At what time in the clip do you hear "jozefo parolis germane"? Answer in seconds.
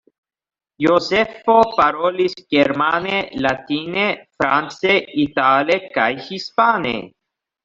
0.83-3.19